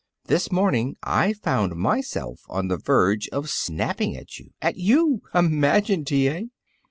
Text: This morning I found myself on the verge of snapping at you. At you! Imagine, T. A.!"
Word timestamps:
This 0.25 0.51
morning 0.51 0.95
I 1.03 1.31
found 1.31 1.75
myself 1.75 2.41
on 2.49 2.69
the 2.69 2.77
verge 2.77 3.27
of 3.29 3.51
snapping 3.51 4.17
at 4.17 4.39
you. 4.39 4.49
At 4.59 4.77
you! 4.77 5.21
Imagine, 5.35 6.05
T. 6.05 6.27
A.!" 6.27 6.49